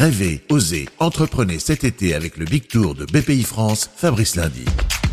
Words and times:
Rêvez, 0.00 0.40
osez, 0.48 0.88
entreprenez 0.98 1.58
cet 1.58 1.84
été 1.84 2.14
avec 2.14 2.38
le 2.38 2.46
Big 2.46 2.66
Tour 2.66 2.94
de 2.94 3.04
BPI 3.04 3.42
France, 3.42 3.90
Fabrice 3.94 4.34
Lundi. 4.34 4.64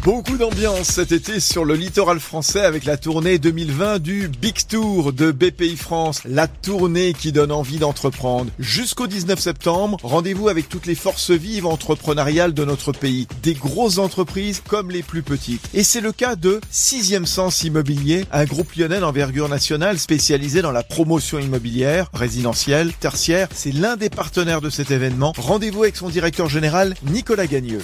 Beaucoup 0.04 0.38
d'ambiance 0.38 0.88
cet 0.88 1.12
été 1.12 1.40
sur 1.40 1.66
le 1.66 1.76
littoral 1.76 2.20
français 2.20 2.62
avec 2.62 2.86
la 2.86 2.96
tournée 2.96 3.40
2020 3.40 4.00
du 4.00 4.30
Big 4.30 4.56
Tour 4.68 5.12
de 5.12 5.32
BPI 5.32 5.76
France. 5.76 6.22
La 6.24 6.48
tournée 6.48 7.14
qui 7.14 7.32
donne 7.32 7.52
envie 7.52 7.78
d'entreprendre. 7.78 8.50
Jusqu'au 8.58 9.08
19 9.08 9.38
septembre, 9.40 9.98
rendez-vous 10.04 10.48
avec 10.48 10.70
toutes 10.70 10.86
les 10.86 10.96
forces 10.96 11.32
vives 11.32 11.66
entrepreneuriales 11.66 12.54
de 12.54 12.64
notre 12.64 12.94
pays. 12.94 13.28
Des 13.44 13.54
grosses 13.54 13.98
entreprises 13.98 14.62
comme 14.66 14.92
les 14.92 15.04
plus 15.04 15.24
petites. 15.24 15.68
Et 15.74 15.84
c'est 15.84 16.02
le 16.02 16.14
cas 16.14 16.36
de 16.36 16.62
Sixième 16.72 17.26
Sens 17.26 17.64
Immobilier, 17.64 18.26
un 18.32 18.46
groupe 18.46 18.76
lyonnais 18.76 19.02
d'envergure 19.02 19.50
nationale 19.50 20.00
spécialisé 20.00 20.62
dans 20.62 20.72
la 20.72 20.84
promotion 20.84 21.40
immobilière, 21.40 22.10
résidentielle, 22.14 22.94
tertiaire. 22.94 23.50
C'est 23.54 23.74
l'un 23.74 23.98
des 23.98 24.10
partenaires 24.10 24.62
de 24.62 24.70
cet 24.70 24.92
événement. 24.92 25.34
Rendez-vous 25.38 25.84
avec 25.84 25.98
son 25.98 26.10
directeur 26.10 26.48
général, 26.48 26.94
Nicolas 27.04 27.48
Gagneux 27.48 27.82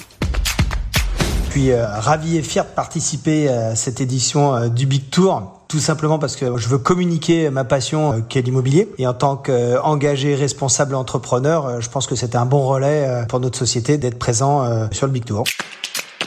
suis 1.54 1.70
euh, 1.70 1.86
ravi 1.86 2.36
et 2.36 2.42
fier 2.42 2.64
de 2.64 2.70
participer 2.70 3.48
à 3.48 3.76
cette 3.76 4.00
édition 4.00 4.56
euh, 4.56 4.68
du 4.68 4.86
Big 4.86 5.08
Tour 5.08 5.60
tout 5.68 5.78
simplement 5.78 6.18
parce 6.18 6.34
que 6.34 6.56
je 6.56 6.68
veux 6.68 6.78
communiquer 6.78 7.48
ma 7.48 7.62
passion 7.62 8.12
euh, 8.12 8.20
qu'est 8.28 8.42
l'immobilier. 8.42 8.88
Et 8.98 9.06
en 9.06 9.14
tant 9.14 9.36
qu'engagé, 9.36 10.34
responsable 10.34 10.96
entrepreneur, 10.96 11.80
je 11.80 11.88
pense 11.88 12.08
que 12.08 12.16
c'est 12.16 12.34
un 12.34 12.44
bon 12.44 12.66
relais 12.66 13.24
pour 13.28 13.38
notre 13.38 13.56
société 13.56 13.98
d'être 13.98 14.18
présent 14.18 14.88
sur 14.92 15.06
le 15.06 15.12
Big 15.12 15.24
Tour. 15.24 15.44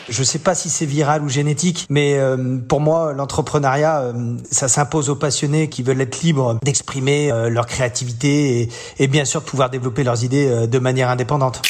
Je 0.09 0.23
sais 0.23 0.39
pas 0.39 0.55
si 0.55 0.69
c'est 0.69 0.85
viral 0.85 1.21
ou 1.21 1.29
génétique, 1.29 1.85
mais 1.89 2.19
pour 2.67 2.81
moi, 2.81 3.13
l'entrepreneuriat, 3.13 4.11
ça 4.49 4.67
s'impose 4.67 5.09
aux 5.09 5.15
passionnés 5.15 5.69
qui 5.69 5.83
veulent 5.83 6.01
être 6.01 6.21
libres 6.21 6.57
d'exprimer 6.63 7.31
leur 7.49 7.67
créativité 7.67 8.61
et, 8.61 8.69
et, 8.99 9.07
bien 9.07 9.23
sûr 9.23 9.43
pouvoir 9.43 9.69
développer 9.69 10.03
leurs 10.03 10.23
idées 10.23 10.67
de 10.67 10.79
manière 10.79 11.09
indépendante. 11.09 11.61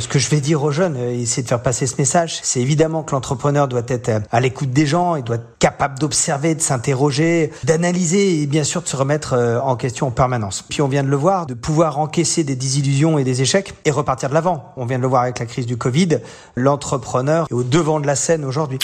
Ce 0.00 0.08
que 0.08 0.18
je 0.18 0.30
vais 0.30 0.40
dire 0.40 0.64
aux 0.64 0.70
jeunes, 0.70 0.96
euh, 0.96 1.12
essayer 1.12 1.42
de 1.42 1.48
faire 1.48 1.60
passer 1.60 1.86
ce 1.86 1.96
message, 1.98 2.40
c'est 2.42 2.60
évidemment 2.60 3.02
que 3.02 3.12
l'entrepreneur 3.14 3.68
doit 3.68 3.82
être 3.86 4.08
euh, 4.08 4.20
à 4.32 4.40
l'écoute 4.40 4.70
des 4.70 4.86
gens, 4.86 5.14
il 5.14 5.22
doit 5.22 5.36
être 5.36 5.58
capable 5.58 5.98
d'observer, 5.98 6.54
de 6.54 6.62
s'interroger, 6.62 7.52
d'analyser 7.64 8.40
et 8.40 8.46
bien 8.46 8.64
sûr 8.64 8.80
de 8.80 8.88
se 8.88 8.96
remettre 8.96 9.34
euh, 9.34 9.60
en 9.60 9.76
question 9.76 10.06
en 10.06 10.10
permanence. 10.10 10.64
Puis 10.66 10.80
on 10.80 10.88
vient 10.88 11.04
de 11.04 11.10
le 11.10 11.16
voir, 11.16 11.44
de 11.44 11.52
pouvoir 11.52 11.98
encaisser 11.98 12.44
des 12.44 12.56
désillusions 12.56 13.18
et 13.18 13.24
des 13.24 13.42
échecs 13.42 13.74
et 13.84 13.90
repartir 13.90 14.30
de 14.30 14.34
l'avant. 14.34 14.72
On 14.78 14.86
vient 14.86 14.96
de 14.96 15.02
le 15.02 15.08
voir 15.08 15.22
avec 15.22 15.38
la 15.38 15.44
crise 15.44 15.66
du 15.66 15.76
Covid, 15.76 16.20
l'entrepreneur 16.56 17.46
est 17.50 17.52
au 17.52 17.62
devant 17.62 18.00
de 18.00 18.06
la 18.06 18.16
scène 18.16 18.46
aujourd'hui. 18.46 18.78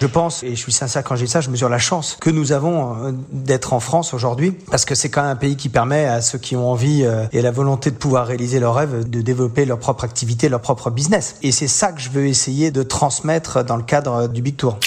Je 0.00 0.06
pense, 0.06 0.42
et 0.42 0.50
je 0.50 0.54
suis 0.54 0.72
sincère 0.72 1.04
quand 1.04 1.14
dis 1.14 1.28
ça, 1.28 1.42
je 1.42 1.50
mesure 1.50 1.68
la 1.68 1.78
chance 1.78 2.16
que 2.18 2.30
nous 2.30 2.52
avons 2.52 2.94
euh, 3.04 3.12
d'être 3.32 3.74
en 3.74 3.80
France 3.80 4.14
aujourd'hui, 4.14 4.52
parce 4.70 4.86
que 4.86 4.94
c'est 4.94 5.10
quand 5.10 5.20
même 5.20 5.32
un 5.32 5.36
pays 5.36 5.56
qui 5.56 5.68
permet 5.68 6.06
à 6.06 6.22
ceux 6.22 6.38
qui 6.38 6.56
ont 6.56 6.70
envie 6.70 7.04
euh, 7.04 7.26
et 7.32 7.42
la 7.42 7.50
volonté 7.50 7.90
de 7.90 7.96
pouvoir 7.96 8.26
réaliser 8.26 8.60
leurs 8.60 8.74
rêves, 8.74 9.08
de 9.08 9.20
développer 9.20 9.66
leur 9.66 9.78
propre 9.78 10.04
activité, 10.04 10.48
leur 10.48 10.62
propre 10.62 10.90
business. 10.90 11.36
Et 11.42 11.52
c'est 11.52 11.68
ça 11.68 11.92
que 11.92 12.00
je 12.00 12.08
veux 12.08 12.26
essayer 12.26 12.70
de 12.70 12.82
transmettre 12.82 13.62
dans 13.62 13.76
le 13.76 13.82
cadre 13.82 14.26
du 14.26 14.40
Big 14.40 14.56
Tour. 14.56 14.78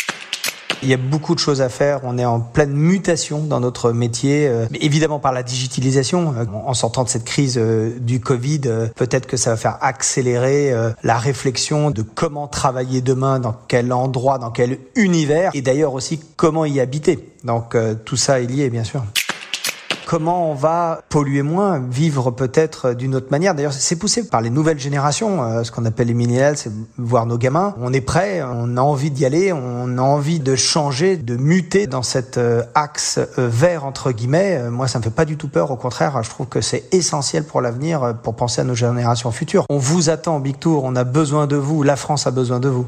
Il 0.84 0.90
y 0.90 0.94
a 0.94 0.98
beaucoup 0.98 1.34
de 1.34 1.40
choses 1.40 1.62
à 1.62 1.70
faire. 1.70 2.02
On 2.04 2.18
est 2.18 2.26
en 2.26 2.42
pleine 2.42 2.74
mutation 2.74 3.40
dans 3.40 3.62
notre 3.62 3.94
métier, 3.94 4.48
euh, 4.48 4.66
évidemment 4.82 5.20
par 5.20 5.32
la 5.32 5.42
digitalisation. 5.42 6.36
Euh, 6.38 6.46
en 6.66 6.74
sortant 6.74 7.06
de 7.06 7.10
cette 7.10 7.24
crise 7.24 7.58
euh, 7.58 7.98
du 8.00 8.20
Covid, 8.20 8.62
peut-être 8.96 9.26
que 9.26 9.38
ça 9.38 9.52
va 9.52 9.58
faire 9.58 9.78
accélérer 9.82 10.74
la 11.04 11.18
réflexion 11.18 11.92
de 11.92 12.02
comment 12.02 12.48
travailler 12.48 13.02
demain, 13.02 13.40
dans 13.40 13.56
quel 13.68 13.94
endroit, 13.94 14.38
dans 14.38 14.52
quel 14.52 14.78
univers, 14.96 15.52
et 15.54 15.62
d'ailleurs 15.62 15.94
aussi 15.94 16.20
comment 16.36 16.66
y 16.66 16.80
habiter. 16.80 17.30
Donc 17.44 17.76
tout 18.06 18.16
ça 18.16 18.42
est 18.42 18.46
lié, 18.46 18.70
bien 18.70 18.84
sûr 18.84 19.04
comment 20.06 20.50
on 20.50 20.54
va 20.54 21.02
polluer 21.10 21.42
moins, 21.42 21.80
vivre 21.80 22.32
peut-être 22.32 22.94
d'une 22.94 23.16
autre 23.16 23.28
manière? 23.32 23.56
D'ailleurs, 23.56 23.74
c'est 23.74 23.96
poussé 23.96 24.28
par 24.28 24.42
les 24.42 24.50
nouvelles 24.50 24.80
générations, 24.80 25.44
euh, 25.44 25.64
ce 25.64 25.72
qu'on 25.72 25.86
appelle 25.86 26.08
les 26.08 26.14
millennials, 26.14 26.58
c'est 26.58 26.72
voir 26.98 27.26
nos 27.26 27.38
gamins. 27.38 27.76
On 27.80 27.94
est 27.94 28.02
prêt, 28.02 28.42
on 28.44 28.78
a 28.78 28.82
envie 28.82 29.12
d'y 29.12 29.26
aller, 29.26 29.54
on 29.54 29.98
a 29.98 30.02
envie 30.02 30.40
de 30.40 30.56
changer, 30.56 31.18
de 31.18 31.36
muter 31.36 31.88
dans 31.88 32.04
cet 32.04 32.38
euh, 32.38 32.64
axe 32.76 33.20
euh, 33.38 33.48
vert 33.48 33.86
entre 33.86 34.12
guillemets. 34.12 34.70
Moi, 34.70 34.88
ça 34.88 35.00
me 35.00 35.04
fait 35.04 35.10
pas 35.10 35.26
du 35.26 35.38
tout 35.38 35.48
peur. 35.48 35.72
Au 35.72 35.78
contraire, 35.78 36.22
je 36.24 36.30
trouve 36.30 36.48
que 36.48 36.62
c'est 36.62 36.86
essentiel 36.94 37.44
pour 37.44 37.62
l'avenir, 37.62 38.16
pour 38.24 38.36
penser 38.36 38.62
à 38.62 38.64
nos 38.64 38.76
générations 38.76 39.32
futures. 39.32 39.66
On 39.70 39.78
vous 39.78 40.10
attend, 40.10 40.40
Big 40.40 40.60
Tour. 40.60 40.84
On 40.84 40.96
a 40.96 41.04
besoin 41.04 41.48
de 41.48 41.56
vous. 41.56 41.84
La 41.84 41.96
France 41.96 42.28
a 42.28 42.32
besoin 42.32 42.60
de 42.60 42.70
vous. 42.70 42.86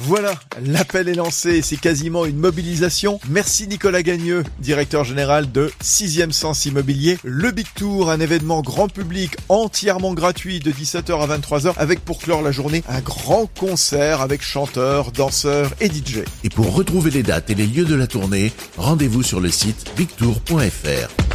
Voilà, 0.00 0.34
l'appel 0.64 1.08
est 1.08 1.14
lancé, 1.14 1.62
c'est 1.62 1.76
quasiment 1.76 2.24
une 2.24 2.36
mobilisation. 2.36 3.20
Merci 3.28 3.68
Nicolas 3.68 4.02
Gagneux, 4.02 4.44
directeur 4.58 5.04
général 5.04 5.50
de 5.50 5.70
6e 5.82 6.32
Sens 6.32 6.66
Immobilier. 6.66 7.18
Le 7.24 7.50
Big 7.50 7.66
Tour, 7.74 8.10
un 8.10 8.20
événement 8.20 8.62
grand 8.62 8.88
public 8.88 9.36
entièrement 9.48 10.14
gratuit 10.14 10.60
de 10.60 10.70
17h 10.70 11.22
à 11.22 11.38
23h 11.38 11.74
avec 11.76 12.04
pour 12.04 12.18
clore 12.18 12.42
la 12.42 12.52
journée 12.52 12.82
un 12.88 13.00
grand 13.00 13.46
concert 13.46 14.20
avec 14.20 14.42
chanteurs, 14.42 15.12
danseurs 15.12 15.72
et 15.80 15.88
DJ. 15.88 16.20
Et 16.44 16.50
pour 16.50 16.74
retrouver 16.74 17.10
les 17.10 17.22
dates 17.22 17.50
et 17.50 17.54
les 17.54 17.66
lieux 17.66 17.84
de 17.84 17.94
la 17.94 18.06
tournée, 18.06 18.52
rendez-vous 18.76 19.22
sur 19.22 19.40
le 19.40 19.50
site 19.50 19.92
bigtour.fr. 19.96 21.25